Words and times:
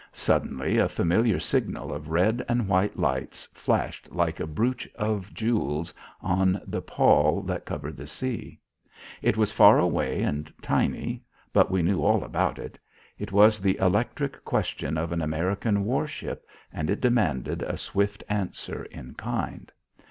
Suddenly 0.13 0.79
a 0.79 0.89
familiar 0.89 1.39
signal 1.39 1.93
of 1.93 2.09
red 2.09 2.43
and 2.49 2.67
white 2.67 2.97
lights 2.97 3.45
flashed 3.53 4.11
like 4.11 4.39
a 4.39 4.47
brooch 4.47 4.89
of 4.95 5.31
jewels 5.31 5.93
on 6.23 6.59
the 6.65 6.81
pall 6.81 7.43
that 7.43 7.65
covered 7.67 7.97
the 7.97 8.07
sea. 8.07 8.59
It 9.21 9.37
was 9.37 9.51
far 9.51 9.77
away 9.77 10.23
and 10.23 10.51
tiny, 10.59 11.21
but 11.53 11.69
we 11.69 11.83
knew 11.83 12.01
all 12.01 12.23
about 12.23 12.57
it. 12.57 12.79
It 13.19 13.31
was 13.31 13.59
the 13.59 13.77
electric 13.77 14.43
question 14.43 14.97
of 14.97 15.11
an 15.11 15.21
American 15.21 15.85
war 15.85 16.07
ship 16.07 16.47
and 16.73 16.89
it 16.89 16.99
demanded 16.99 17.61
a 17.61 17.77
swift 17.77 18.23
answer 18.27 18.85
in 18.85 19.13
kind. 19.13 19.71